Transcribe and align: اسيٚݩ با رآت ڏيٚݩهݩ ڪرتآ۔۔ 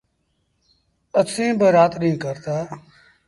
اسيٚݩ 1.19 1.57
با 1.59 1.67
رآت 1.75 1.93
ڏيٚݩهݩ 2.01 2.21
ڪرتآ۔۔ 2.23 2.57